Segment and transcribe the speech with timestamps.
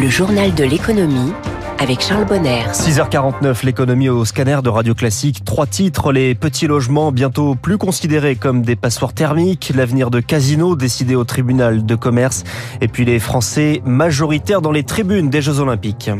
[0.00, 1.32] Le journal de l'économie
[1.78, 2.62] avec Charles Bonner.
[2.72, 5.44] 6h49, l'économie au scanner de Radio Classique.
[5.44, 10.74] Trois titres, les petits logements bientôt plus considérés comme des passoires thermiques, l'avenir de Casino
[10.74, 12.44] décidé au tribunal de commerce,
[12.80, 16.10] et puis les Français majoritaires dans les tribunes des Jeux Olympiques.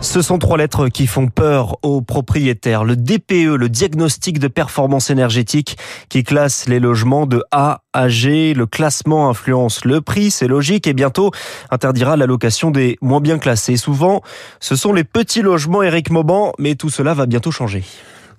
[0.00, 2.84] Ce sont trois lettres qui font peur aux propriétaires.
[2.84, 5.76] Le DPE, le diagnostic de performance énergétique,
[6.08, 8.54] qui classe les logements de A à G.
[8.54, 11.32] Le classement influence le prix, c'est logique, et bientôt
[11.70, 13.76] interdira la location des moins bien classés.
[13.76, 14.22] Souvent,
[14.60, 17.82] ce sont les petits logements Eric Mauban, mais tout cela va bientôt changer.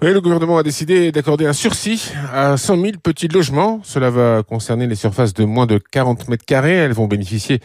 [0.01, 3.81] Oui, le gouvernement a décidé d'accorder un sursis à 100 000 petits logements.
[3.83, 6.75] Cela va concerner les surfaces de moins de 40 mètres carrés.
[6.75, 7.59] Elles vont bénéficier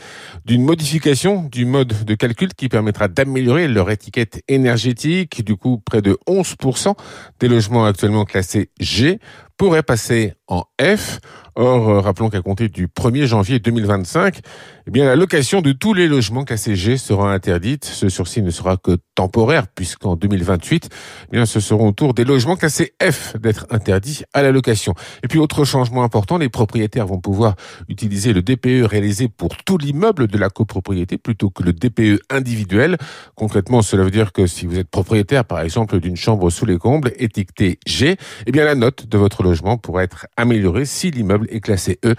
[0.44, 5.44] d'une modification du mode de calcul qui permettra d'améliorer leur étiquette énergétique.
[5.44, 6.96] Du coup, près de 11%
[7.38, 9.20] des logements actuellement classés G
[9.56, 11.20] pourraient passer en F.
[11.56, 14.40] Or, euh, rappelons qu'à compter du 1er janvier 2025,
[14.88, 17.84] eh bien, la location de tous les logements classés G sera interdite.
[17.84, 20.88] Ce sursis ne sera que temporaire puisqu'en 2028,
[21.28, 24.94] eh bien, ce seront autour des logements classés F d'être interdits à la location.
[25.22, 27.54] Et puis, autre changement important, les propriétaires vont pouvoir
[27.88, 32.96] utiliser le DPE réalisé pour tout l'immeuble de la copropriété plutôt que le DPE individuel.
[33.36, 36.78] Concrètement, cela veut dire que si vous êtes propriétaire, par exemple, d'une chambre sous les
[36.78, 41.46] combles étiquetée G, eh bien, la note de votre logement pourra être améliorée si l'immeuble
[41.50, 42.14] est classé E,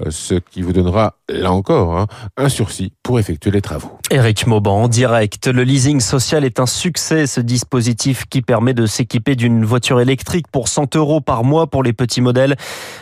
[0.00, 3.98] euh, ce qui vous donnera, là encore, hein, un sursis pour effectuer les travaux.
[4.10, 5.48] Eric Mauban, en direct.
[5.48, 10.46] Le leasing social est un succès, ce dispositif qui permet de s'équiper d'une voiture électrique
[10.48, 12.56] pour 100 euros par mois pour les petits modèles.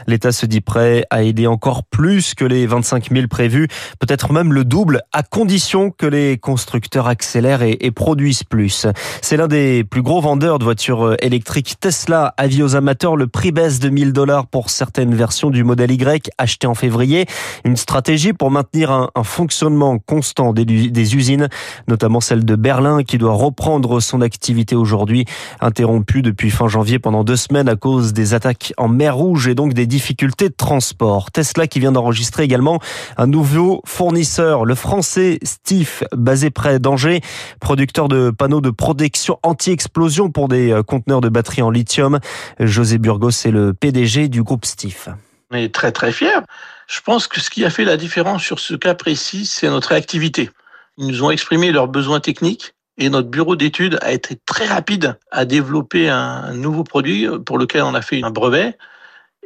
[0.06, 4.52] L'État se dit prêt à aider encore plus que les 25 000 prévus, peut-être même
[4.52, 8.86] le double, à condition que les constructeurs accélèrent et, produisent plus.
[9.20, 12.34] C'est l'un des plus gros vendeurs de voitures électriques Tesla.
[12.38, 16.30] Avis aux amateurs, le prix baisse de 1000 dollars pour certaines versions du modèle Y
[16.38, 17.26] acheté en février.
[17.64, 21.48] Une stratégie pour maintenir un, fonctionnement constant des, usines,
[21.88, 25.24] notamment celle de Berlin qui doit reprendre son activité aujourd'hui,
[25.60, 29.54] interrompue depuis fin janvier pendant deux semaines à cause des attaques en mer Rouge et
[29.54, 31.30] donc des difficultés de transport.
[31.32, 32.78] Tesla qui vient d'enregistrer également
[33.16, 37.20] un nouveau fournisseur, le français Steve, basé près d'Angers,
[37.60, 42.20] producteur de panneaux de protection anti-explosion pour des euh, conteneurs de batteries en lithium.
[42.60, 45.08] José Burgos est le PDG du groupe Steve.
[45.50, 46.40] On est très très fiers.
[46.86, 49.88] Je pense que ce qui a fait la différence sur ce cas précis, c'est notre
[49.88, 50.50] réactivité.
[50.98, 55.18] Ils nous ont exprimé leurs besoins techniques et notre bureau d'études a été très rapide
[55.30, 58.76] à développer un nouveau produit pour lequel on a fait un brevet.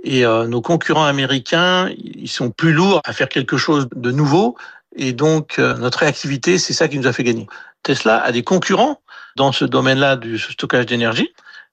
[0.05, 4.57] Et euh, nos concurrents américains, ils sont plus lourds à faire quelque chose de nouveau.
[4.95, 7.47] Et donc, euh, notre réactivité, c'est ça qui nous a fait gagner.
[7.83, 9.01] Tesla a des concurrents
[9.37, 11.33] dans ce domaine-là du stockage d'énergie.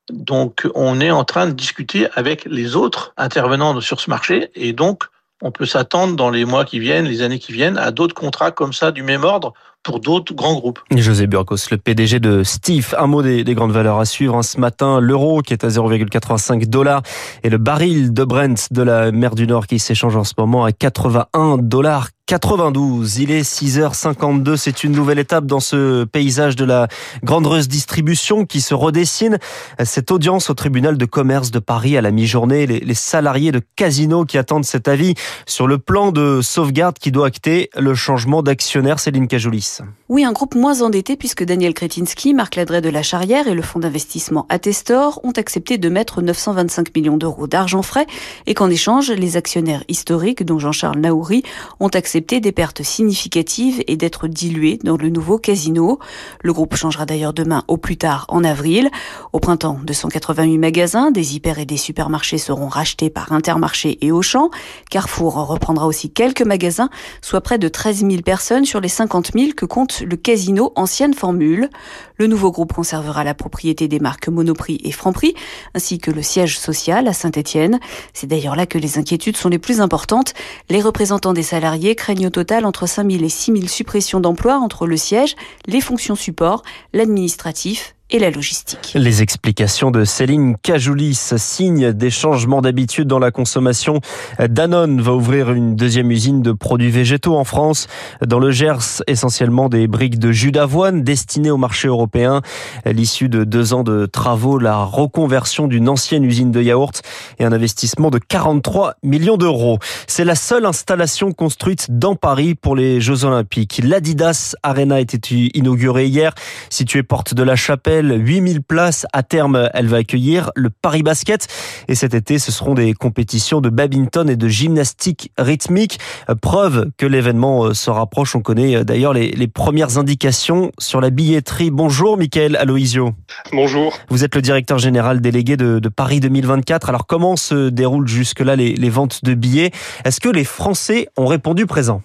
[0.09, 4.71] Donc, on est en train de discuter avec les autres intervenants sur ce marché et
[4.71, 5.03] donc,
[5.41, 8.51] on peut s'attendre dans les mois qui viennent, les années qui viennent, à d'autres contrats
[8.51, 9.53] comme ça du même ordre
[9.83, 10.79] pour d'autres grands groupes.
[10.95, 12.95] José Burgos, le PDG de Steve.
[12.97, 14.41] Un mot des, des grandes valeurs à suivre.
[14.41, 17.03] Ce matin, l'euro qui est à 0,85 dollars
[17.43, 20.65] et le baril de Brent de la mer du Nord qui s'échange en ce moment
[20.65, 23.19] à 81 dollars 92.
[23.19, 24.57] Il est 6h52.
[24.57, 26.87] C'est une nouvelle étape dans ce paysage de la
[27.23, 29.37] grande distribution qui se redessine.
[29.83, 32.65] Cette audience au tribunal de commerce de Paris à la mi-journée.
[32.65, 35.13] Les, les, salariés de Casino qui attendent cet avis
[35.45, 38.97] sur le plan de sauvegarde qui doit acter le changement d'actionnaire.
[38.97, 39.77] Céline Cajoulis.
[40.09, 43.61] Oui, un groupe moins endetté puisque Daniel Kretinsky, Marc Ladret de la Charrière et le
[43.61, 48.07] fonds d'investissement Attestor ont accepté de mettre 925 millions d'euros d'argent frais
[48.47, 51.43] et qu'en échange, les actionnaires historiques, dont Jean-Charles Naouri,
[51.79, 55.99] ont accepté des pertes significatives et d'être dilués dans le nouveau casino.
[56.41, 58.89] Le groupe changera d'ailleurs demain au plus tard en avril.
[59.33, 64.49] Au printemps, 288 magasins, des hyper et des supermarchés seront rachetés par Intermarché et Auchan.
[64.89, 66.89] Carrefour reprendra aussi quelques magasins,
[67.21, 71.13] soit près de 13 000 personnes sur les 50 000 que compte le casino ancienne
[71.13, 71.69] formule.
[72.17, 75.35] Le nouveau groupe conservera la propriété des marques Monoprix et Franprix,
[75.73, 77.79] ainsi que le siège social à Saint-Etienne.
[78.13, 80.33] C'est d'ailleurs là que les inquiétudes sont les plus importantes.
[80.69, 84.59] Les représentants des salariés craignent au total entre 5 000 et 6 000 suppressions d'emplois
[84.59, 85.35] entre le siège,
[85.65, 86.61] les fonctions support,
[86.93, 88.91] l'administratif et la logistique.
[88.93, 93.99] Les explications de Céline Cajoulis signent des changements d'habitude dans la consommation.
[94.37, 97.87] Danone va ouvrir une deuxième usine de produits végétaux en France.
[98.23, 102.41] Dans le Gers, essentiellement des briques de jus d'avoine destinées au marché européen.
[102.85, 107.01] L'issue de deux ans de travaux, la reconversion d'une ancienne usine de yaourt
[107.39, 109.79] et un investissement de 43 millions d'euros.
[110.05, 113.81] C'est la seule installation construite dans Paris pour les Jeux Olympiques.
[113.83, 115.17] L'Adidas Arena été
[115.55, 116.33] inaugurée hier,
[116.69, 119.05] située porte de la Chapelle rappelle, 8000 places.
[119.13, 121.47] À terme, elle va accueillir le Paris Basket.
[121.87, 125.99] Et cet été, ce seront des compétitions de badminton et de gymnastique rythmique.
[126.41, 128.35] Preuve que l'événement se rapproche.
[128.35, 131.71] On connaît d'ailleurs les, les premières indications sur la billetterie.
[131.71, 133.13] Bonjour, Michael Aloisio.
[133.51, 133.97] Bonjour.
[134.09, 136.89] Vous êtes le directeur général délégué de, de Paris 2024.
[136.89, 139.71] Alors, comment se déroulent jusque-là les, les ventes de billets?
[140.03, 142.01] Est-ce que les Français ont répondu présent?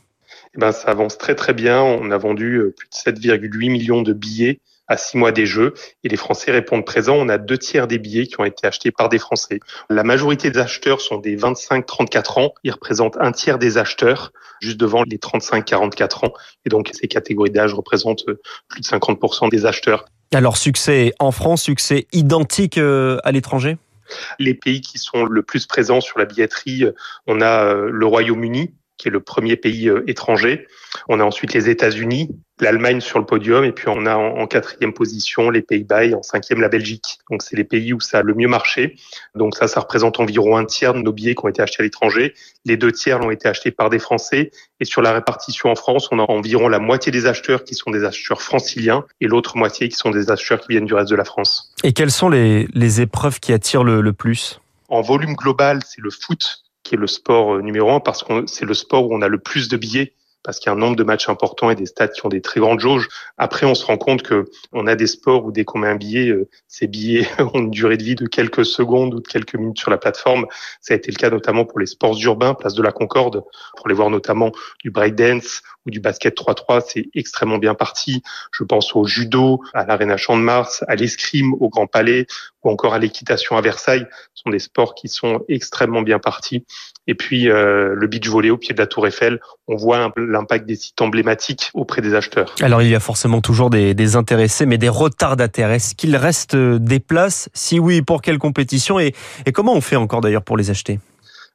[0.54, 1.82] Eh ben, ça avance très très bien.
[1.82, 4.60] On a vendu euh, plus de 7,8 millions de billets
[4.90, 5.72] à six mois des Jeux
[6.04, 7.14] et les Français répondent présent.
[7.16, 9.60] On a deux tiers des billets qui ont été achetés par des Français.
[9.88, 12.52] La majorité des acheteurs sont des 25-34 ans.
[12.64, 16.32] Ils représentent un tiers des acheteurs, juste devant les 35-44 ans.
[16.66, 20.06] Et donc ces catégories d'âge représentent euh, plus de 50% des acheteurs.
[20.34, 23.78] Alors succès en France, succès identique euh, à l'étranger?
[24.40, 26.84] Les pays qui sont le plus présents sur la billetterie,
[27.28, 30.67] on a le Royaume-Uni, qui est le premier pays euh, étranger.
[31.08, 32.29] On a ensuite les États-Unis,
[32.61, 36.23] l'Allemagne sur le podium, et puis on a en, quatrième position les Pays-Bas et en
[36.23, 37.19] cinquième la Belgique.
[37.31, 38.97] Donc c'est les pays où ça a le mieux marché.
[39.35, 41.85] Donc ça, ça représente environ un tiers de nos billets qui ont été achetés à
[41.85, 42.35] l'étranger.
[42.67, 44.50] Les deux tiers ont été achetés par des Français.
[44.81, 47.91] Et sur la répartition en France, on a environ la moitié des acheteurs qui sont
[47.91, 51.17] des acheteurs franciliens et l'autre moitié qui sont des acheteurs qui viennent du reste de
[51.17, 51.73] la France.
[51.85, 54.61] Et quelles sont les, les épreuves qui attirent le, le plus?
[54.88, 56.60] En volume global, c'est le foot
[56.90, 59.28] qui est le sport euh, numéro un parce que c'est le sport où on a
[59.28, 61.87] le plus de billets parce qu'il y a un nombre de matchs importants et des
[61.87, 63.08] stades qui ont des très grandes jauges.
[63.37, 65.96] Après, on se rend compte que on a des sports où dès qu'on met un
[65.96, 69.54] billet, euh, ces billets ont une durée de vie de quelques secondes ou de quelques
[69.54, 70.46] minutes sur la plateforme.
[70.81, 73.44] Ça a été le cas notamment pour les sports urbains, place de la Concorde,
[73.76, 74.50] pour les voir notamment
[74.82, 78.22] du breakdance ou du basket 3-3, c'est extrêmement bien parti.
[78.52, 82.26] Je pense au judo, à l'Arena Champ de Mars, à l'escrime au Grand Palais
[82.62, 84.07] ou encore à l'équitation à Versailles.
[84.35, 86.65] Ce sont des sports qui sont extrêmement bien partis.
[87.07, 90.67] Et puis euh, le beach volley au pied de la Tour Eiffel, on voit l'impact
[90.67, 92.55] des sites emblématiques auprès des acheteurs.
[92.61, 95.71] Alors il y a forcément toujours des, des intéressés, mais des retardataires.
[95.71, 97.49] Est-ce qu'il reste des places?
[97.55, 99.01] Si oui, pour quelle compétition?
[99.01, 99.15] Et,
[99.47, 101.01] et comment on fait encore d'ailleurs pour les acheter?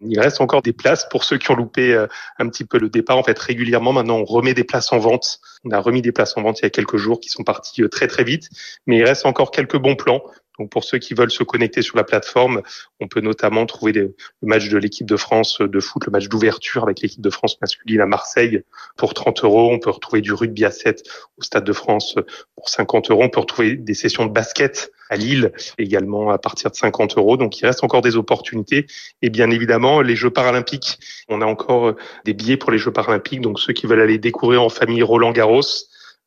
[0.01, 2.05] Il reste encore des places pour ceux qui ont loupé euh,
[2.37, 3.17] un petit peu le départ.
[3.17, 5.39] En fait, régulièrement, maintenant, on remet des places en vente.
[5.63, 7.81] On a remis des places en vente il y a quelques jours qui sont partis
[7.81, 8.49] euh, très très vite,
[8.87, 10.21] mais il reste encore quelques bons plans.
[10.59, 12.61] Donc pour ceux qui veulent se connecter sur la plateforme,
[12.99, 16.83] on peut notamment trouver le match de l'équipe de France de foot, le match d'ouverture
[16.83, 18.63] avec l'équipe de France masculine à Marseille
[18.97, 19.71] pour 30 euros.
[19.71, 21.03] On peut retrouver du rugby à 7
[21.37, 22.15] au Stade de France
[22.55, 23.23] pour 50 euros.
[23.23, 27.37] On peut retrouver des sessions de basket à Lille également à partir de 50 euros.
[27.37, 28.87] Donc il reste encore des opportunités.
[29.21, 33.41] Et bien évidemment, les Jeux paralympiques, on a encore des billets pour les Jeux paralympiques.
[33.41, 35.61] Donc ceux qui veulent aller découvrir en famille Roland Garros,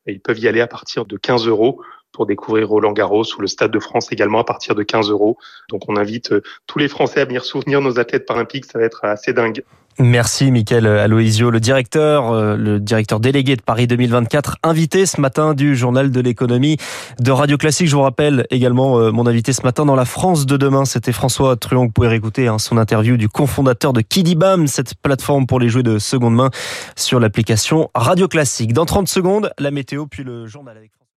[0.05, 3.47] ils peuvent y aller à partir de 15 euros pour découvrir Roland Garros ou le
[3.47, 5.37] Stade de France également à partir de 15 euros.
[5.69, 8.85] Donc on invite euh, tous les Français à venir soutenir nos athlètes paralympiques, ça va
[8.85, 9.63] être assez dingue.
[10.01, 15.53] Merci Mickaël Aloisio, le directeur, euh, le directeur délégué de Paris 2024, invité ce matin
[15.53, 16.77] du journal de l'économie
[17.19, 17.87] de Radio Classique.
[17.89, 21.11] Je vous rappelle également euh, mon invité ce matin dans la France de demain, c'était
[21.11, 21.87] François Truon.
[21.87, 25.83] Vous pouvez réécouter hein, son interview du cofondateur de Kidibam, cette plateforme pour les jouets
[25.83, 26.49] de seconde main
[26.95, 28.71] sur l'application Radio Classique.
[28.71, 30.91] Dans 30 secondes, la météo puis le journal avec.